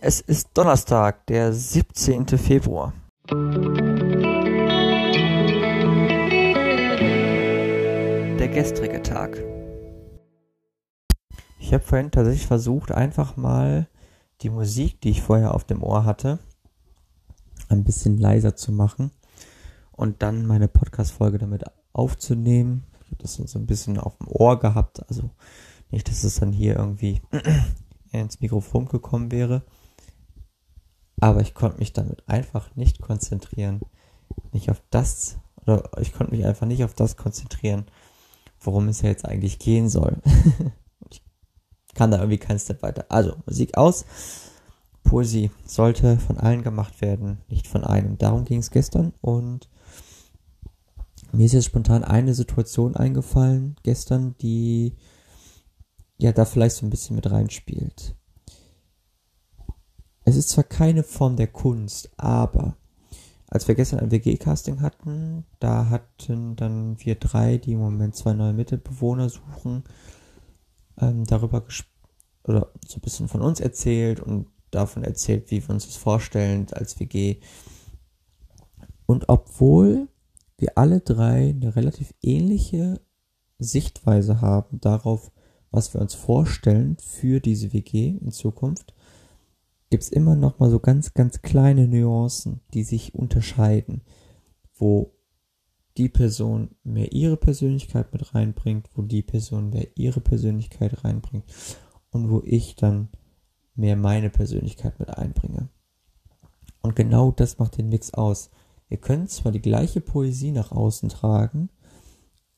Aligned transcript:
Es 0.00 0.20
ist 0.20 0.50
Donnerstag, 0.54 1.26
der 1.26 1.52
17. 1.52 2.28
Februar. 2.38 2.92
Der 8.38 8.48
gestrige 8.48 9.02
Tag. 9.02 9.42
Ich 11.58 11.74
habe 11.74 11.82
vorhin 11.82 12.12
tatsächlich 12.12 12.46
versucht, 12.46 12.92
einfach 12.92 13.36
mal 13.36 13.88
die 14.42 14.50
Musik, 14.50 15.00
die 15.00 15.10
ich 15.10 15.20
vorher 15.20 15.52
auf 15.52 15.64
dem 15.64 15.82
Ohr 15.82 16.04
hatte, 16.04 16.38
ein 17.68 17.82
bisschen 17.82 18.18
leiser 18.18 18.54
zu 18.54 18.70
machen 18.70 19.10
und 19.90 20.22
dann 20.22 20.46
meine 20.46 20.68
Podcast-Folge 20.68 21.38
damit 21.38 21.64
aufzunehmen. 21.92 22.84
Ich 23.06 23.10
habe 23.10 23.22
das 23.22 23.34
so 23.34 23.58
ein 23.58 23.66
bisschen 23.66 23.98
auf 23.98 24.16
dem 24.18 24.28
Ohr 24.28 24.60
gehabt, 24.60 25.02
also 25.08 25.30
nicht, 25.90 26.08
dass 26.08 26.22
es 26.22 26.36
dann 26.36 26.52
hier 26.52 26.76
irgendwie 26.76 27.20
ins 28.12 28.40
Mikrofon 28.40 28.86
gekommen 28.86 29.32
wäre. 29.32 29.64
Aber 31.20 31.40
ich 31.40 31.54
konnte 31.54 31.78
mich 31.78 31.92
damit 31.92 32.28
einfach 32.28 32.74
nicht 32.76 33.00
konzentrieren. 33.00 33.80
Nicht 34.52 34.70
auf 34.70 34.82
das, 34.90 35.38
oder 35.62 35.90
ich 36.00 36.12
konnte 36.12 36.34
mich 36.34 36.44
einfach 36.44 36.66
nicht 36.66 36.84
auf 36.84 36.94
das 36.94 37.16
konzentrieren, 37.16 37.86
worum 38.60 38.88
es 38.88 39.02
ja 39.02 39.08
jetzt 39.08 39.24
eigentlich 39.24 39.58
gehen 39.58 39.88
soll. 39.88 40.16
ich 41.10 41.22
kann 41.94 42.10
da 42.10 42.18
irgendwie 42.18 42.38
keinen 42.38 42.58
Step 42.58 42.82
weiter. 42.82 43.06
Also, 43.08 43.34
Musik 43.46 43.76
aus. 43.76 44.04
Poesie 45.02 45.50
sollte 45.64 46.18
von 46.18 46.38
allen 46.38 46.62
gemacht 46.62 47.00
werden, 47.00 47.38
nicht 47.48 47.66
von 47.66 47.84
einem. 47.84 48.18
Darum 48.18 48.44
ging 48.44 48.58
es 48.58 48.70
gestern 48.70 49.14
und 49.22 49.68
mir 51.32 51.46
ist 51.46 51.52
jetzt 51.52 51.66
spontan 51.66 52.04
eine 52.04 52.34
Situation 52.34 52.96
eingefallen 52.96 53.76
gestern, 53.82 54.36
die 54.38 54.96
ja 56.18 56.32
da 56.32 56.44
vielleicht 56.44 56.76
so 56.76 56.86
ein 56.86 56.90
bisschen 56.90 57.16
mit 57.16 57.30
reinspielt. 57.30 58.16
Es 60.28 60.36
ist 60.36 60.50
zwar 60.50 60.64
keine 60.64 61.04
Form 61.04 61.36
der 61.36 61.46
Kunst, 61.46 62.10
aber 62.18 62.76
als 63.48 63.66
wir 63.66 63.74
gestern 63.74 64.00
ein 64.00 64.10
WG-Casting 64.10 64.82
hatten, 64.82 65.46
da 65.58 65.88
hatten 65.88 66.54
dann 66.54 67.00
wir 67.00 67.14
drei, 67.14 67.56
die 67.56 67.72
im 67.72 67.78
Moment 67.78 68.14
zwei 68.14 68.34
neue 68.34 68.52
Mitbewohner 68.52 69.30
suchen, 69.30 69.84
ähm, 71.00 71.24
darüber 71.24 71.64
oder 72.44 72.70
so 72.86 72.98
ein 72.98 73.00
bisschen 73.00 73.28
von 73.28 73.40
uns 73.40 73.58
erzählt 73.58 74.20
und 74.20 74.48
davon 74.70 75.02
erzählt, 75.02 75.50
wie 75.50 75.66
wir 75.66 75.70
uns 75.70 75.86
das 75.86 75.96
vorstellen 75.96 76.66
als 76.72 77.00
WG. 77.00 77.36
Und 79.06 79.30
obwohl 79.30 80.08
wir 80.58 80.76
alle 80.76 81.00
drei 81.00 81.54
eine 81.56 81.74
relativ 81.74 82.12
ähnliche 82.20 83.00
Sichtweise 83.58 84.42
haben 84.42 84.78
darauf, 84.78 85.32
was 85.70 85.94
wir 85.94 86.02
uns 86.02 86.12
vorstellen 86.12 86.98
für 86.98 87.40
diese 87.40 87.72
WG 87.72 88.18
in 88.20 88.30
Zukunft, 88.30 88.92
gibt 89.90 90.02
es 90.02 90.08
immer 90.10 90.36
noch 90.36 90.58
mal 90.58 90.70
so 90.70 90.80
ganz, 90.80 91.14
ganz 91.14 91.42
kleine 91.42 91.88
Nuancen, 91.88 92.60
die 92.74 92.84
sich 92.84 93.14
unterscheiden, 93.14 94.02
wo 94.74 95.14
die 95.96 96.08
Person 96.08 96.76
mehr 96.84 97.12
ihre 97.12 97.36
Persönlichkeit 97.36 98.12
mit 98.12 98.34
reinbringt, 98.34 98.88
wo 98.94 99.02
die 99.02 99.22
Person 99.22 99.70
mehr 99.70 99.88
ihre 99.96 100.20
Persönlichkeit 100.20 101.04
reinbringt 101.04 101.44
und 102.10 102.30
wo 102.30 102.42
ich 102.44 102.76
dann 102.76 103.08
mehr 103.74 103.96
meine 103.96 104.30
Persönlichkeit 104.30 104.98
mit 105.00 105.10
einbringe. 105.10 105.68
Und 106.82 106.94
genau 106.94 107.32
das 107.32 107.58
macht 107.58 107.78
den 107.78 107.88
Mix 107.88 108.14
aus. 108.14 108.50
Wir 108.88 108.98
können 108.98 109.26
zwar 109.26 109.52
die 109.52 109.60
gleiche 109.60 110.00
Poesie 110.00 110.52
nach 110.52 110.70
außen 110.70 111.08
tragen, 111.08 111.70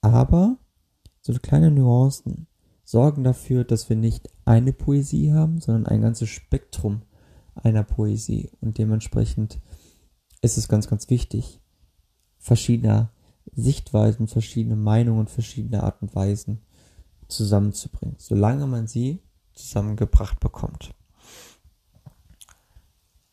aber 0.00 0.58
so 1.20 1.32
kleine 1.34 1.70
Nuancen 1.70 2.46
sorgen 2.84 3.22
dafür, 3.22 3.64
dass 3.64 3.88
wir 3.88 3.96
nicht 3.96 4.28
eine 4.44 4.72
Poesie 4.72 5.32
haben, 5.32 5.60
sondern 5.60 5.86
ein 5.86 6.00
ganzes 6.00 6.28
Spektrum 6.28 7.02
einer 7.64 7.82
Poesie. 7.82 8.50
Und 8.60 8.78
dementsprechend 8.78 9.60
ist 10.40 10.58
es 10.58 10.68
ganz, 10.68 10.88
ganz 10.88 11.10
wichtig, 11.10 11.60
verschiedene 12.38 13.10
Sichtweisen, 13.54 14.28
verschiedene 14.28 14.76
Meinungen, 14.76 15.26
verschiedene 15.26 15.82
Art 15.82 16.02
und 16.02 16.14
Weisen 16.14 16.62
zusammenzubringen, 17.28 18.16
solange 18.18 18.66
man 18.66 18.86
sie 18.86 19.20
zusammengebracht 19.52 20.40
bekommt. 20.40 20.94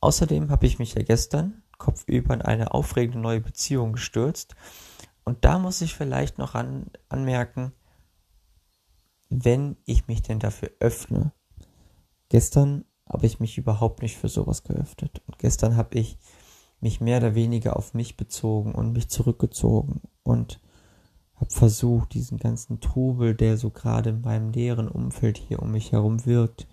Außerdem 0.01 0.49
habe 0.49 0.65
ich 0.65 0.79
mich 0.79 0.93
ja 0.93 1.03
gestern 1.03 1.63
kopfüber 1.77 2.33
in 2.33 2.41
eine 2.41 2.73
aufregende 2.73 3.19
neue 3.19 3.41
Beziehung 3.41 3.93
gestürzt. 3.93 4.55
Und 5.23 5.43
da 5.43 5.59
muss 5.59 5.81
ich 5.81 5.95
vielleicht 5.95 6.37
noch 6.37 6.55
an, 6.55 6.91
anmerken, 7.09 7.71
wenn 9.29 9.77
ich 9.85 10.07
mich 10.07 10.21
denn 10.21 10.39
dafür 10.39 10.69
öffne. 10.79 11.31
Gestern 12.29 12.85
habe 13.07 13.25
ich 13.25 13.39
mich 13.39 13.57
überhaupt 13.57 14.01
nicht 14.01 14.17
für 14.17 14.29
sowas 14.29 14.63
geöffnet. 14.63 15.21
Und 15.27 15.37
gestern 15.37 15.75
habe 15.75 15.97
ich 15.97 16.17
mich 16.81 17.01
mehr 17.01 17.17
oder 17.17 17.35
weniger 17.35 17.77
auf 17.77 17.93
mich 17.93 18.17
bezogen 18.17 18.73
und 18.73 18.93
mich 18.93 19.09
zurückgezogen 19.09 20.01
und 20.23 20.59
habe 21.35 21.51
versucht, 21.51 22.13
diesen 22.13 22.37
ganzen 22.37 22.79
Trubel, 22.79 23.35
der 23.35 23.57
so 23.57 23.69
gerade 23.69 24.11
in 24.11 24.21
meinem 24.21 24.51
näheren 24.51 24.87
Umfeld 24.87 25.37
hier 25.37 25.61
um 25.61 25.71
mich 25.71 25.91
herum 25.91 26.25
wirkt, 26.25 26.67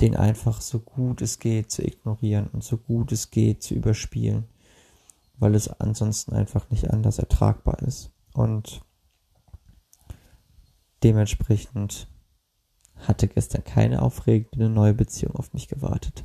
den 0.00 0.16
einfach 0.16 0.60
so 0.60 0.80
gut 0.80 1.20
es 1.20 1.38
geht 1.38 1.70
zu 1.70 1.82
ignorieren 1.86 2.48
und 2.52 2.64
so 2.64 2.78
gut 2.78 3.12
es 3.12 3.30
geht 3.30 3.62
zu 3.62 3.74
überspielen, 3.74 4.44
weil 5.38 5.54
es 5.54 5.68
ansonsten 5.68 6.32
einfach 6.32 6.70
nicht 6.70 6.90
anders 6.90 7.18
ertragbar 7.18 7.82
ist. 7.82 8.10
Und 8.32 8.80
dementsprechend 11.02 12.08
hatte 13.06 13.28
gestern 13.28 13.64
keine 13.64 14.02
aufregende 14.02 14.68
neue 14.68 14.94
Beziehung 14.94 15.36
auf 15.36 15.52
mich 15.52 15.68
gewartet. 15.68 16.24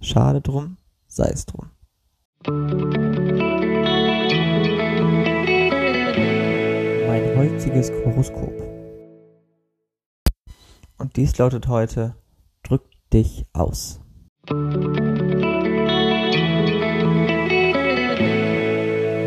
Schade 0.00 0.40
drum, 0.40 0.76
sei 1.06 1.30
es 1.30 1.46
drum. 1.46 1.70
Mein 7.06 7.36
heutiges 7.36 7.90
Horoskop. 8.04 8.52
Und 10.98 11.16
dies 11.16 11.36
lautet 11.38 11.68
heute, 11.68 12.16
drück 12.62 12.84
dich 13.12 13.46
aus. 13.52 14.00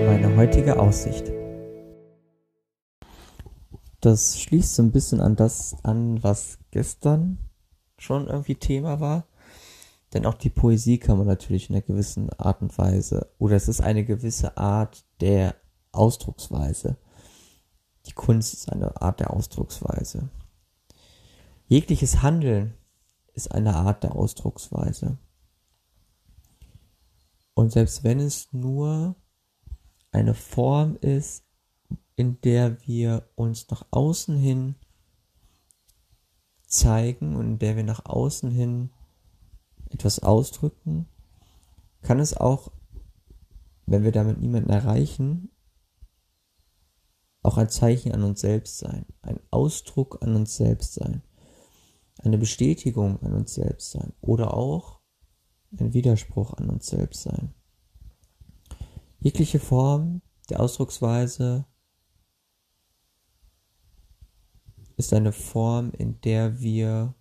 Meine 0.08 0.36
heutige 0.36 0.80
Aussicht 0.80 1.35
das 4.06 4.40
schließt 4.40 4.76
so 4.76 4.84
ein 4.84 4.92
bisschen 4.92 5.20
an 5.20 5.36
das 5.36 5.76
an, 5.84 6.22
was 6.24 6.60
gestern 6.72 7.40
schon 7.98 8.28
irgendwie 8.28 8.56
Thema 8.56 9.00
war. 9.00 9.28
Denn 10.14 10.26
auch 10.26 10.36
die 10.36 10.50
Poesie 10.50 11.00
kann 11.00 11.18
man 11.18 11.28
natürlich 11.28 11.70
in 11.70 11.76
einer 11.76 11.82
gewissen 11.82 12.30
Art 12.34 12.62
und 12.62 12.78
Weise, 12.78 13.32
oder 13.40 13.56
es 13.56 13.68
ist 13.68 13.82
eine 13.82 14.06
gewisse 14.06 14.58
Art 14.58 15.06
der 15.20 15.56
Ausdrucksweise. 15.92 16.98
Die 18.06 18.14
Kunst 18.14 18.54
ist 18.54 18.72
eine 18.72 19.02
Art 19.02 19.20
der 19.20 19.32
Ausdrucksweise. 19.34 20.30
Jegliches 21.68 22.22
Handeln 22.22 22.76
ist 23.34 23.52
eine 23.52 23.76
Art 23.76 24.04
der 24.04 24.16
Ausdrucksweise. 24.16 25.18
Und 27.56 27.72
selbst 27.72 28.04
wenn 28.04 28.20
es 28.20 28.54
nur 28.54 29.16
eine 30.12 30.36
Form 30.36 30.98
ist, 31.02 31.44
in 32.16 32.40
der 32.42 32.86
wir 32.88 33.30
uns 33.36 33.70
nach 33.70 33.86
außen 33.92 34.38
hin 34.38 34.76
zeigen 36.66 37.36
und 37.36 37.46
in 37.46 37.60
der 37.60 37.76
wir 37.76 37.84
nach 37.84 38.06
außen 38.06 38.52
hin 38.52 38.90
etwas 39.90 40.20
ausdrücken, 40.20 41.08
kann 42.02 42.20
es 42.20 42.36
auch, 42.36 42.72
wenn 43.86 44.04
wir 44.04 44.12
damit 44.12 44.40
niemanden 44.40 44.70
erreichen, 44.70 45.52
auch 47.44 47.58
ein 47.58 47.70
Zeichen 47.70 48.12
an 48.12 48.24
uns 48.24 48.42
selbst 48.42 48.80
sein, 48.80 49.06
ein 49.22 49.40
Ausdruck 49.52 50.24
an 50.24 50.36
uns 50.36 50.56
selbst 50.56 50.96
sein, 50.96 51.22
eine 52.18 52.38
Bestätigung 52.38 53.22
an 53.22 53.34
uns 53.34 53.54
selbst 53.54 53.92
sein 53.92 54.14
oder 54.22 54.54
auch 54.54 55.00
ein 55.78 55.94
Widerspruch 55.94 56.54
an 56.54 56.70
uns 56.70 56.88
selbst 56.88 57.24
sein. 57.24 57.54
Jegliche 59.20 59.60
Form 59.60 60.22
der 60.50 60.60
Ausdrucksweise 60.60 61.66
ist 64.98 65.14
eine 65.14 65.32
Form, 65.32 65.92
in 65.92 66.20
der 66.22 66.60
wir 66.60 67.14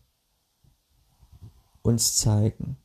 uns 1.83 2.17
zeigen. 2.17 2.77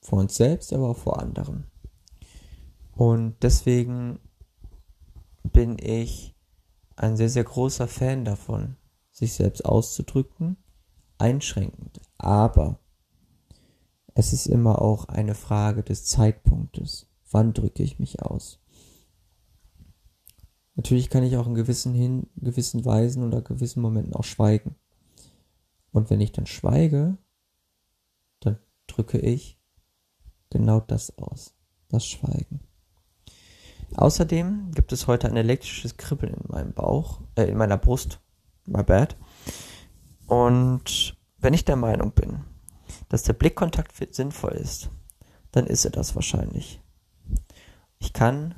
Vor 0.00 0.20
uns 0.20 0.34
selbst, 0.34 0.72
aber 0.72 0.90
auch 0.90 0.98
vor 0.98 1.20
anderen. 1.20 1.70
Und 2.92 3.36
deswegen 3.42 4.20
bin 5.42 5.76
ich 5.78 6.34
ein 6.96 7.16
sehr, 7.16 7.28
sehr 7.28 7.44
großer 7.44 7.88
Fan 7.88 8.24
davon, 8.24 8.76
sich 9.10 9.32
selbst 9.34 9.64
auszudrücken, 9.64 10.56
einschränkend. 11.18 12.00
Aber 12.18 12.78
es 14.14 14.32
ist 14.32 14.46
immer 14.46 14.80
auch 14.80 15.06
eine 15.06 15.34
Frage 15.34 15.82
des 15.82 16.04
Zeitpunktes. 16.04 17.08
Wann 17.30 17.52
drücke 17.52 17.82
ich 17.82 17.98
mich 17.98 18.22
aus? 18.22 18.60
Natürlich 20.76 21.08
kann 21.08 21.22
ich 21.22 21.36
auch 21.36 21.46
in 21.46 21.54
gewissen, 21.54 21.94
hin, 21.94 22.28
gewissen 22.36 22.84
Weisen 22.84 23.24
oder 23.24 23.42
gewissen 23.42 23.80
Momenten 23.80 24.14
auch 24.14 24.24
schweigen. 24.24 24.74
Und 25.92 26.10
wenn 26.10 26.20
ich 26.20 26.32
dann 26.32 26.46
schweige, 26.46 27.16
dann 28.40 28.58
drücke 28.88 29.18
ich 29.18 29.58
genau 30.50 30.80
das 30.80 31.16
aus, 31.18 31.54
das 31.88 32.04
Schweigen. 32.04 32.60
Außerdem 33.94 34.72
gibt 34.72 34.92
es 34.92 35.06
heute 35.06 35.28
ein 35.28 35.36
elektrisches 35.36 35.96
Kribbeln 35.96 36.34
in 36.34 36.50
meinem 36.50 36.72
Bauch, 36.72 37.20
äh, 37.36 37.44
in 37.44 37.56
meiner 37.56 37.78
Brust, 37.78 38.20
my 38.66 38.82
bad. 38.82 39.16
Und 40.26 41.16
wenn 41.38 41.54
ich 41.54 41.64
der 41.64 41.76
Meinung 41.76 42.12
bin, 42.12 42.40
dass 43.08 43.22
der 43.22 43.34
Blickkontakt 43.34 43.92
sinnvoll 44.14 44.52
ist, 44.52 44.90
dann 45.52 45.66
ist 45.66 45.84
er 45.84 45.92
das 45.92 46.16
wahrscheinlich. 46.16 46.80
Ich 48.00 48.12
kann 48.12 48.56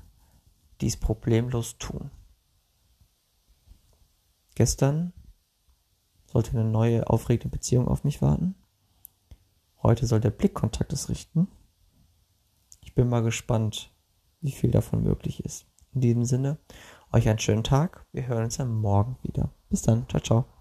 dies 0.80 0.96
problemlos 0.96 1.78
tun. 1.78 2.10
Gestern 4.54 5.12
sollte 6.26 6.52
eine 6.52 6.64
neue 6.64 7.08
aufregende 7.08 7.56
Beziehung 7.56 7.88
auf 7.88 8.04
mich 8.04 8.22
warten. 8.22 8.54
Heute 9.82 10.06
soll 10.06 10.20
der 10.20 10.30
Blickkontakt 10.30 10.92
es 10.92 11.08
richten. 11.08 11.48
Ich 12.82 12.94
bin 12.94 13.08
mal 13.08 13.22
gespannt, 13.22 13.92
wie 14.40 14.52
viel 14.52 14.70
davon 14.70 15.02
möglich 15.02 15.44
ist. 15.44 15.66
In 15.92 16.00
diesem 16.00 16.24
Sinne, 16.24 16.58
euch 17.12 17.28
einen 17.28 17.38
schönen 17.38 17.64
Tag. 17.64 18.06
Wir 18.12 18.26
hören 18.26 18.44
uns 18.44 18.60
am 18.60 18.80
Morgen 18.80 19.16
wieder. 19.22 19.50
Bis 19.68 19.82
dann. 19.82 20.08
Ciao, 20.08 20.20
ciao. 20.20 20.55